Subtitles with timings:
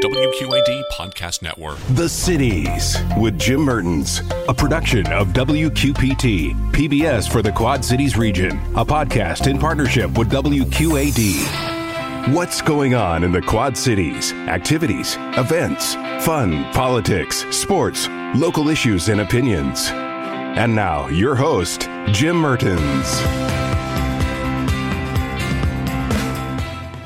[0.00, 1.76] WQAD Podcast Network.
[1.90, 8.52] The Cities with Jim Mertens, a production of WQPT, PBS for the Quad Cities region,
[8.76, 12.34] a podcast in partnership with WQAD.
[12.34, 14.32] What's going on in the Quad Cities?
[14.32, 19.90] Activities, events, fun, politics, sports, local issues, and opinions.
[19.90, 23.69] And now, your host, Jim Mertens.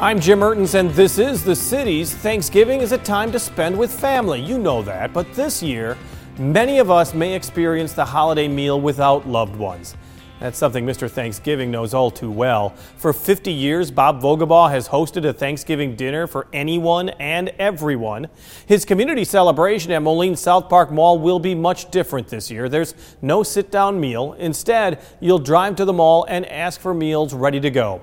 [0.00, 3.92] I'm Jim Mertens, and this is The Cities Thanksgiving is a time to spend with
[3.92, 4.40] family.
[4.40, 5.12] You know that.
[5.12, 5.98] But this year,
[6.38, 9.96] many of us may experience the holiday meal without loved ones.
[10.38, 11.10] That's something Mr.
[11.10, 12.76] Thanksgiving knows all too well.
[12.96, 18.28] For 50 years, Bob Vogelbaugh has hosted a Thanksgiving dinner for anyone and everyone.
[18.66, 22.68] His community celebration at Moline South Park Mall will be much different this year.
[22.68, 24.34] There's no sit down meal.
[24.34, 28.00] Instead, you'll drive to the mall and ask for meals ready to go.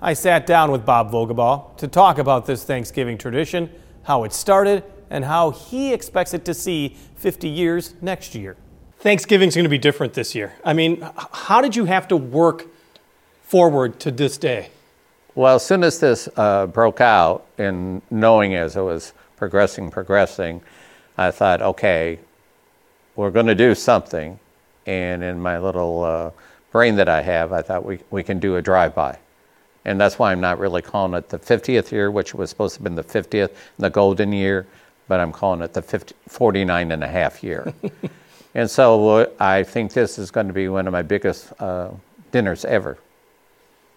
[0.00, 3.70] I sat down with Bob Vogelbaugh to talk about this Thanksgiving tradition,
[4.02, 8.56] how it started, and how he expects it to see 50 years next year.
[8.98, 10.52] Thanksgiving's going to be different this year.
[10.64, 12.66] I mean, how did you have to work
[13.42, 14.68] forward to this day?
[15.34, 20.60] Well, as soon as this uh, broke out, and knowing as it was progressing, progressing,
[21.16, 22.18] I thought, okay,
[23.14, 24.38] we're going to do something.
[24.84, 26.30] And in my little uh,
[26.70, 29.18] brain that I have, I thought we, we can do a drive by
[29.86, 32.78] and that's why I'm not really calling it the 50th year, which was supposed to
[32.80, 34.66] have been the 50th, the golden year,
[35.06, 37.72] but I'm calling it the 50, 49 and a half year.
[38.54, 41.90] and so uh, I think this is going to be one of my biggest uh,
[42.32, 42.98] dinners ever.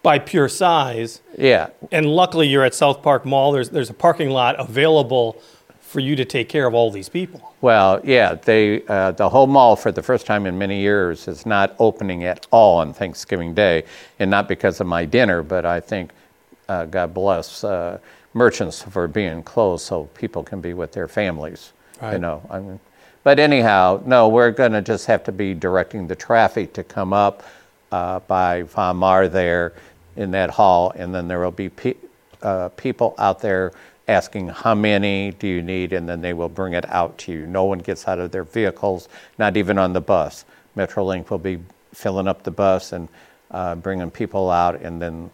[0.04, 1.22] By pure size.
[1.36, 1.72] Yeah.
[1.92, 3.52] And luckily you're at South Park Mall.
[3.52, 5.42] There's, there's a parking lot available
[5.90, 7.56] for you to take care of all these people.
[7.62, 11.48] Well, yeah, they uh, the whole mall for the first time in many years is
[11.48, 13.84] not opening at all on Thanksgiving Day,
[14.20, 16.12] and not because of my dinner, but I think
[16.68, 17.98] uh, God bless uh,
[18.36, 21.74] merchants for being closed so people can be with their families.
[22.00, 22.14] Right.
[22.14, 22.80] You know, I mean,
[23.24, 27.14] but anyhow, no, we're going to just have to be directing the traffic to come
[27.14, 27.42] up
[27.92, 28.64] uh, by
[28.94, 29.74] Maur there
[30.16, 31.96] in that hall, and then there will be pe-
[32.44, 33.74] uh, people out there
[34.10, 37.46] asking how many do you need, and then they will bring it out to you.
[37.46, 40.46] No one gets out of their vehicles, not even on the bus.
[40.76, 41.60] Metrolink will be
[41.94, 43.08] filling up the bus and
[43.52, 45.30] uh, bringing people out, and then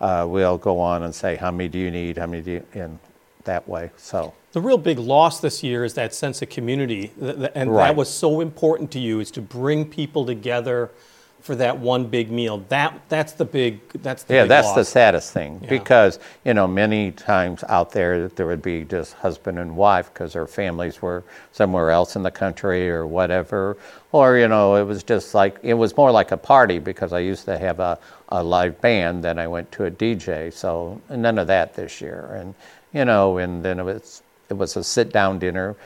[0.00, 2.66] uh, we'll go on and say how many do you need, how many do you,
[2.72, 2.98] in
[3.44, 3.90] that way.
[3.96, 7.88] So the real big loss this year is that sense of community, and right.
[7.88, 10.90] that was so important to you is to bring people together
[11.46, 12.58] for that one big meal.
[12.68, 14.76] That that's the big that's the yeah big that's loss.
[14.76, 15.68] the saddest thing yeah.
[15.70, 20.32] because you know many times out there there would be just husband and wife because
[20.32, 23.76] their families were somewhere else in the country or whatever,
[24.10, 27.20] or you know it was just like it was more like a party because I
[27.20, 27.96] used to have a,
[28.30, 32.34] a live band then I went to a DJ so none of that this year
[32.40, 32.54] and
[32.92, 35.76] you know and then it was it was a sit down dinner.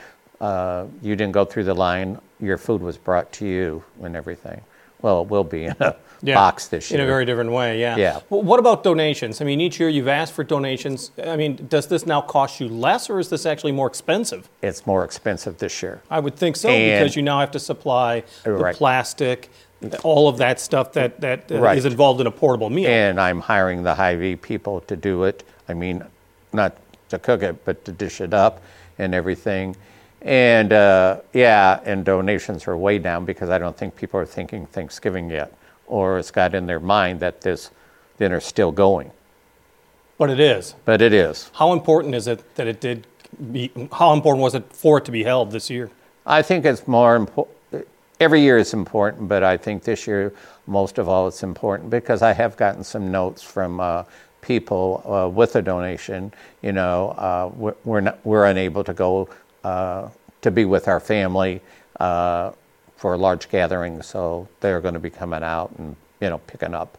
[0.40, 2.18] Uh, you didn't go through the line.
[2.40, 4.62] Your food was brought to you and everything.
[5.02, 7.00] Well, it will be in a yeah, box this year.
[7.00, 7.96] In a very different way, yeah.
[7.96, 8.20] Yeah.
[8.28, 9.40] Well, what about donations?
[9.40, 11.10] I mean, each year you've asked for donations.
[11.24, 14.48] I mean, does this now cost you less or is this actually more expensive?
[14.62, 16.02] It's more expensive this year.
[16.10, 18.74] I would think so and because you now have to supply the right.
[18.74, 19.50] plastic,
[20.02, 21.78] all of that stuff that, that uh, right.
[21.78, 22.90] is involved in a portable meal.
[22.90, 25.42] And I'm hiring the Hy-Vee people to do it.
[25.68, 26.04] I mean,
[26.52, 26.76] not
[27.08, 28.60] to cook it, but to dish it up
[28.98, 29.76] and everything.
[30.22, 34.66] And uh, yeah, and donations are way down because I don't think people are thinking
[34.66, 35.54] Thanksgiving yet,
[35.86, 37.70] or it's got in their mind that this
[38.18, 39.10] dinner's still going.
[40.18, 40.74] But it is.
[40.84, 41.50] But it is.
[41.54, 43.06] How important is it that it did?
[43.52, 45.90] Be, how important was it for it to be held this year?
[46.26, 47.56] I think it's more important.
[48.18, 50.34] Every year is important, but I think this year
[50.66, 54.04] most of all it's important because I have gotten some notes from uh,
[54.42, 56.32] people uh, with a donation.
[56.60, 59.30] You know, uh, we're, we're, not, we're unable to go
[59.62, 61.60] to be with our family
[61.98, 62.52] uh,
[62.96, 64.02] for a large gathering.
[64.02, 66.98] So they're going to be coming out and you know picking up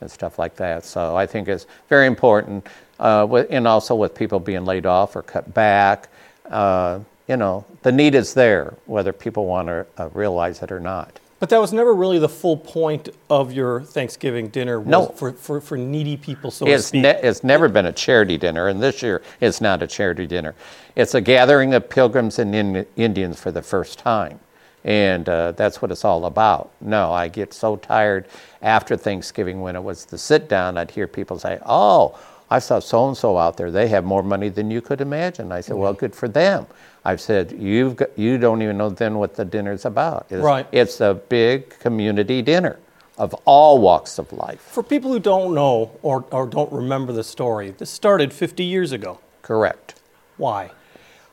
[0.00, 0.84] and stuff like that.
[0.84, 2.66] So I think it's very important,
[2.98, 6.08] uh, with, and also with people being laid off or cut back.
[6.46, 10.80] Uh, you know, the need is there, whether people want to uh, realize it or
[10.80, 11.18] not.
[11.40, 15.06] But that was never really the full point of your Thanksgiving dinner was No.
[15.06, 18.82] for, for, for needy people, so It's, ne- it's never been a charity dinner, and
[18.82, 20.54] this year it's not a charity dinner.
[20.96, 24.40] It's a gathering of pilgrims and in- Indians for the first time.
[24.84, 26.70] And uh, that's what it's all about.
[26.80, 28.26] No, I get so tired
[28.62, 32.18] after Thanksgiving when it was the sit down, I'd hear people say, Oh,
[32.50, 33.70] I saw so and so out there.
[33.70, 35.50] They have more money than you could imagine.
[35.52, 36.66] I said, Well, good for them.
[37.04, 40.26] I've said, You've got, You don't even know then what the dinner's about.
[40.30, 40.66] It's, Right.
[40.72, 42.78] It's a big community dinner
[43.16, 44.60] of all walks of life.
[44.60, 48.92] For people who don't know or, or don't remember the story, this started 50 years
[48.92, 49.18] ago.
[49.42, 50.00] Correct.
[50.36, 50.70] Why?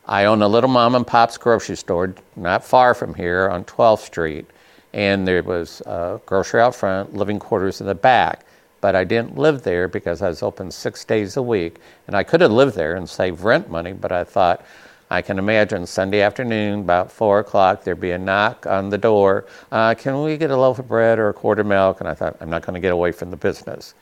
[0.06, 4.00] I own a little mom and pop's grocery store not far from here on 12th
[4.06, 4.46] Street,
[4.94, 8.46] and there was a grocery out front, living quarters in the back.
[8.81, 12.24] But I didn't live there because I was open six days a week, and I
[12.24, 13.94] could have lived there and saved rent money.
[13.94, 14.66] But I thought,
[15.12, 19.45] I can imagine Sunday afternoon, about four o'clock, there'd be a knock on the door.
[19.72, 22.00] Uh, can we get a loaf of bread or a quart of milk?
[22.00, 23.94] And I thought, I'm not going to get away from the business.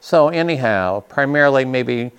[0.00, 2.12] So anyhow, primarily maybe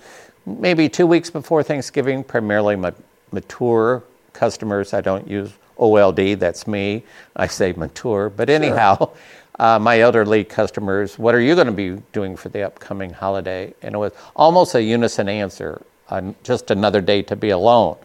[0.46, 2.92] maybe two weeks before Thanksgiving, primarily my
[3.32, 4.02] mature
[4.32, 4.92] customers.
[4.94, 7.04] I don't use OLD, that's me.
[7.36, 8.30] I say mature.
[8.30, 9.10] But anyhow,
[9.58, 13.74] uh, my elderly customers, what are you going to be doing for the upcoming holiday?
[13.82, 17.96] And it was almost a unison answer, on just another day to be alone.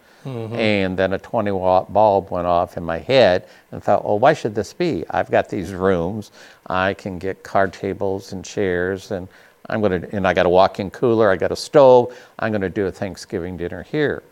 [0.56, 4.34] And then a 20 watt bulb went off in my head and thought, well, why
[4.34, 5.06] should this be?
[5.12, 6.32] I've got these rooms.
[6.68, 9.28] I can get card tables and chairs and
[9.70, 12.18] I'm going to, and I got a walk-in cooler, I got a stove.
[12.40, 14.24] I'm going to do a Thanksgiving dinner here.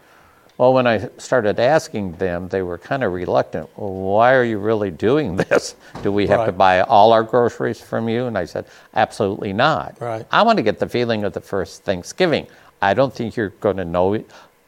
[0.58, 3.70] Well, when I started asking them, they were kind of reluctant.
[3.76, 5.76] Well, why are you really doing this?
[6.04, 8.26] Do we have to buy all our groceries from you?
[8.26, 9.98] And I said, absolutely not.
[10.00, 10.26] Right.
[10.32, 12.48] I want to get the feeling of the first Thanksgiving.
[12.82, 14.24] I don't think you're going to know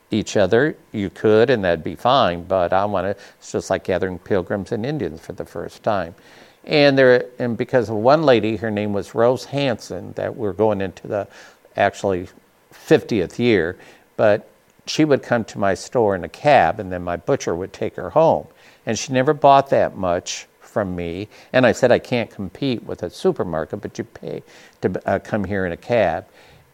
[0.09, 0.75] each other.
[0.91, 2.43] You could, and that'd be fine.
[2.43, 3.23] But I want to.
[3.39, 6.15] It's just like gathering pilgrims and Indians for the first time.
[6.63, 10.81] And there, and because of one lady, her name was Rose Hanson, that we're going
[10.81, 11.27] into the
[11.75, 12.27] actually
[12.73, 13.77] 50th year,
[14.17, 14.49] but
[14.85, 17.95] she would come to my store in a cab, and then my butcher would take
[17.95, 18.47] her home.
[18.85, 21.27] And she never bought that much from me.
[21.53, 24.43] And I said, I can't compete with a supermarket, but you pay
[24.81, 26.25] to uh, come here in a cab.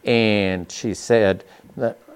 [0.03, 1.43] And she said,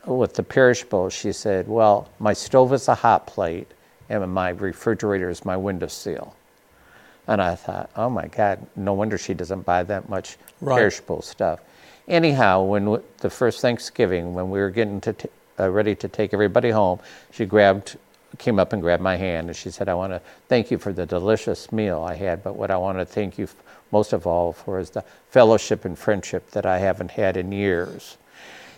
[0.05, 3.71] with the perishable, she said, Well, my stove is a hot plate,
[4.09, 6.35] and my refrigerator is my window windowsill.
[7.27, 10.77] And I thought, oh my God, no wonder she doesn't buy that much Right.
[10.77, 11.59] perishable stuff.
[12.07, 15.29] Anyhow, when w- the first Thanksgiving, when we were getting to t-
[15.59, 16.99] uh, ready to take everybody home,
[17.31, 17.97] she grabbed,
[18.37, 20.93] came up and grabbed my hand, and she said, "I want to thank you for
[20.93, 23.55] the delicious meal I had, but what I want to thank you f-
[23.91, 28.17] most of all for is the fellowship and friendship that I haven't had in years."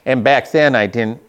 [0.06, 1.21] And back then, I didn't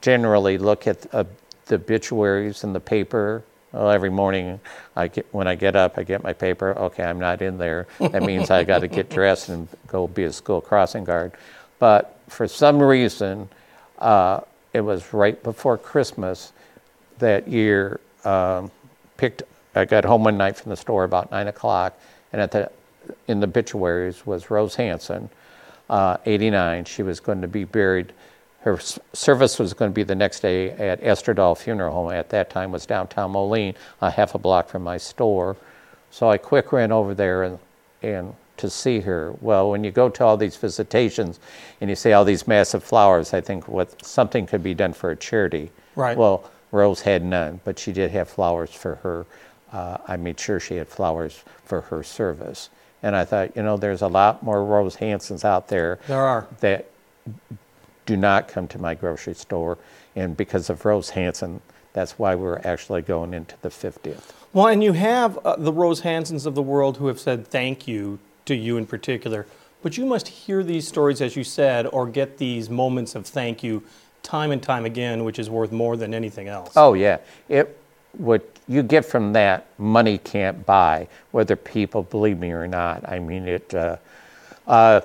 [0.00, 1.24] generally look at uh,
[1.66, 3.42] the obituaries in the paper.
[3.72, 4.58] Well, every morning,
[4.96, 6.76] I get when I get up, I get my paper.
[6.76, 7.86] Okay, I'm not in there.
[8.00, 11.32] That means I got to get dressed and go be a school crossing guard.
[11.78, 13.48] But for some reason,
[13.98, 14.40] uh,
[14.72, 16.52] it was right before Christmas
[17.18, 18.00] that year.
[18.24, 18.70] Um,
[19.16, 19.42] picked.
[19.74, 21.98] I got home one night from the store about nine o'clock,
[22.32, 22.70] and at the
[23.28, 25.30] in the obituaries was Rose Hanson,
[25.88, 26.84] uh, 89.
[26.84, 28.12] She was going to be buried.
[28.60, 28.78] Her
[29.12, 32.12] service was going to be the next day at Esterdahl Funeral Home.
[32.12, 35.56] At that time, was downtown Moline, a half a block from my store.
[36.10, 37.58] So I quick ran over there and
[38.02, 39.34] and to see her.
[39.40, 41.40] Well, when you go to all these visitations
[41.80, 45.10] and you see all these massive flowers, I think what something could be done for
[45.10, 45.70] a charity.
[45.96, 46.16] Right.
[46.16, 49.26] Well, Rose had none, but she did have flowers for her.
[49.72, 52.70] Uh, I made sure she had flowers for her service.
[53.02, 56.46] And I thought, you know, there's a lot more Rose Hansons out there There are.
[56.60, 56.86] that
[58.06, 59.78] do not come to my grocery store.
[60.14, 64.32] And because of Rose Hanson, that's why we're actually going into the 50th.
[64.52, 67.86] Well, and you have uh, the Rose Hansons of the world who have said thank
[67.88, 69.46] you to you in particular.
[69.82, 73.62] But you must hear these stories, as you said, or get these moments of thank
[73.62, 73.82] you
[74.22, 76.72] time and time again, which is worth more than anything else.
[76.76, 77.18] Oh yeah,
[77.48, 77.76] it
[78.12, 83.08] what you get from that money can't buy, whether people believe me or not.
[83.08, 83.72] I mean it.
[83.72, 83.96] Uh,
[84.66, 85.00] uh,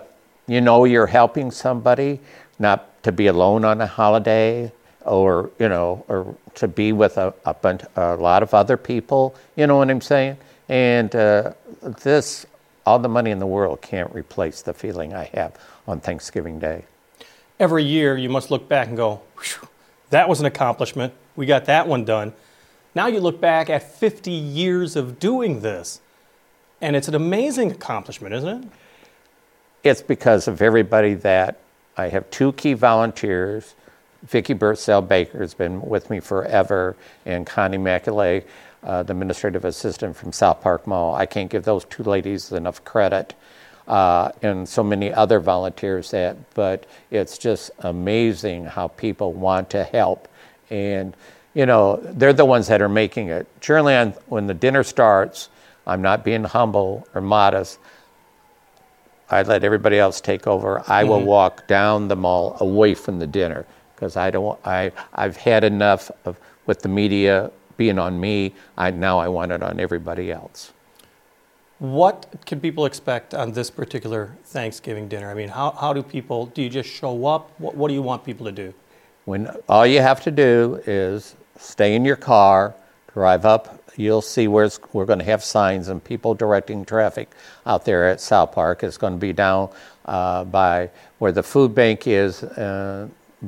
[0.47, 2.19] you know you're helping somebody,
[2.59, 4.71] not to be alone on a holiday,
[5.05, 9.35] or you know, or to be with a a, bunch, a lot of other people.
[9.55, 10.37] You know what I'm saying?
[10.67, 11.53] And uh,
[12.03, 12.45] this,
[12.85, 16.85] all the money in the world can't replace the feeling I have on Thanksgiving Day.
[17.59, 19.67] Every year, you must look back and go, "Whew,
[20.09, 21.13] that was an accomplishment.
[21.35, 22.33] We got that one done.
[22.93, 25.99] Now you look back at 50 years of doing this,
[26.81, 28.69] and it's an amazing accomplishment, isn't it?
[29.83, 31.59] It's because of everybody that
[31.97, 33.75] I have two key volunteers.
[34.23, 38.43] Vicki Birdsell Baker has been with me forever, and Connie Macaulay.
[38.85, 41.15] Uh, the administrative assistant from South Park Mall.
[41.15, 43.33] I can't give those two ladies enough credit.
[43.87, 49.83] Uh, and so many other volunteers that, but it's just amazing how people want to
[49.83, 50.27] help.
[50.71, 51.15] And,
[51.53, 53.47] you know, they're the ones that are making it.
[53.61, 55.49] Generally, on, when the dinner starts,
[55.85, 57.77] I'm not being humble or modest.
[59.29, 60.79] I let everybody else take over.
[60.87, 61.09] I mm-hmm.
[61.09, 63.65] will walk down the mall away from the dinner
[63.95, 64.59] because I don't.
[64.65, 68.53] I I've had enough of with the media being on me.
[68.77, 70.73] I now I want it on everybody else.
[71.79, 75.29] What can people expect on this particular Thanksgiving dinner?
[75.29, 77.51] I mean, how, how do people, do you just show up?
[77.59, 78.73] What, what do you want people to do?
[79.25, 82.75] When all you have to do is stay in your car,
[83.13, 83.81] drive up.
[83.97, 87.31] You'll see where we're going to have signs and people directing traffic
[87.65, 88.83] out there at South Park.
[88.83, 89.69] It's going to be down
[90.05, 90.89] uh, by
[91.19, 93.07] where the food bank is, uh,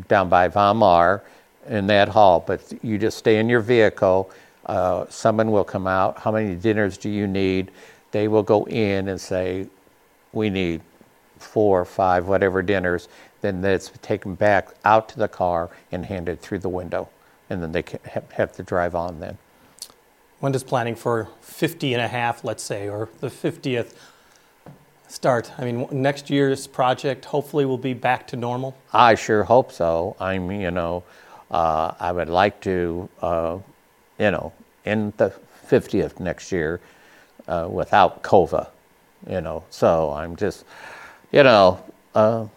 [0.09, 1.23] down by Von Maur
[1.67, 2.43] in that hall.
[2.45, 4.29] But you just stay in your vehicle.
[4.65, 6.19] Uh, someone will come out.
[6.19, 7.71] How many dinners do you need?
[8.11, 9.67] they will go in and say,
[10.33, 10.81] we need
[11.37, 13.07] four or five, whatever dinners.
[13.41, 17.09] Then that's taken back out to the car and handed through the window.
[17.49, 17.83] And then they
[18.33, 19.37] have to drive on then.
[20.39, 23.93] When does planning for 50 and a half, let's say, or the 50th
[25.07, 25.51] start?
[25.57, 28.75] I mean, next year's project hopefully will be back to normal?
[28.93, 30.15] I sure hope so.
[30.19, 31.03] I mean, you know,
[31.51, 33.57] uh, I would like to, uh,
[34.19, 34.53] you know,
[34.85, 35.33] in the
[35.69, 36.79] 50th next year,
[37.47, 38.67] uh, without COVID,
[39.29, 39.63] you know.
[39.69, 40.65] So I'm just,
[41.31, 41.83] you know,
[42.15, 42.47] uh,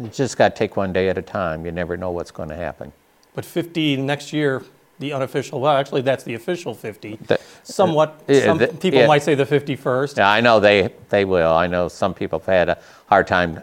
[0.00, 1.64] you just got to take one day at a time.
[1.64, 2.92] You never know what's going to happen.
[3.34, 4.64] But 50 next year,
[4.98, 7.16] the unofficial, well, actually, that's the official 50.
[7.26, 10.16] The, Somewhat, uh, some people might say the 51st.
[10.16, 11.52] Yeah, I know they, they will.
[11.52, 13.62] I know some people have had a hard time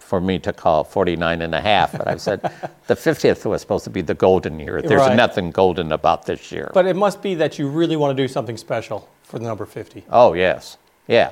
[0.00, 2.40] for me to call 49 and a half, but I said
[2.86, 4.82] the 50th was supposed to be the golden year.
[4.82, 5.16] There's right.
[5.16, 6.70] nothing golden about this year.
[6.74, 9.66] But it must be that you really want to do something special for the number
[9.66, 10.04] 50.
[10.10, 10.78] Oh, yes.
[11.06, 11.30] Yeah.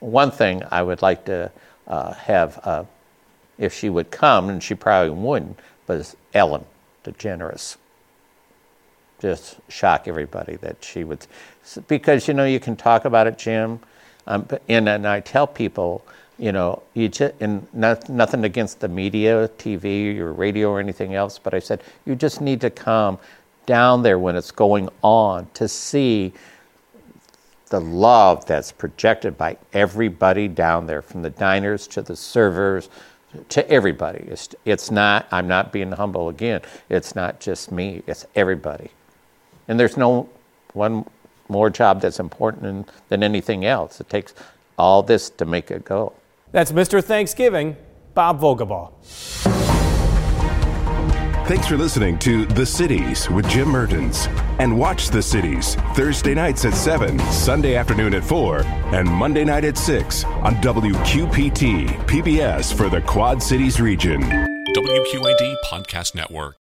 [0.00, 1.50] One thing I would like to
[1.86, 2.84] uh, have, uh,
[3.58, 6.64] if she would come, and she probably wouldn't, was Ellen
[7.04, 7.76] DeGeneres.
[9.20, 11.26] Just shock everybody that she would,
[11.88, 13.80] because you know you can talk about it, Jim,
[14.28, 16.04] um, and, and I tell people,
[16.38, 21.14] you know, you just, and not, nothing against the media, TV or radio or anything
[21.14, 23.18] else, but I said you just need to come
[23.66, 26.32] down there when it's going on to see
[27.70, 32.88] the love that's projected by everybody down there, from the diners to the servers
[33.50, 34.24] to everybody.
[34.28, 38.90] It's, it's not, I'm not being humble again, it's not just me, it's everybody.
[39.66, 40.28] And there's no
[40.72, 41.04] one
[41.48, 44.00] more job that's important than, than anything else.
[44.00, 44.34] It takes
[44.78, 46.14] all this to make it go.
[46.52, 47.02] That's Mr.
[47.02, 47.76] Thanksgiving,
[48.14, 48.92] Bob Vogelbaugh.
[51.48, 54.26] Thanks for listening to The Cities with Jim Mertens.
[54.58, 58.60] And watch The Cities Thursday nights at 7, Sunday afternoon at 4,
[58.92, 64.20] and Monday night at 6 on WQPT, PBS for the Quad Cities region.
[64.20, 66.56] WQAD Podcast Network.